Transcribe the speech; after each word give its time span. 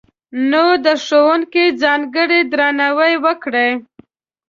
نو، 0.49 0.65
د 0.85 0.87
ښوونکي 1.05 1.65
ځانګړی 1.81 2.39
درناوی 2.51 3.13
وکړئ! 3.25 3.71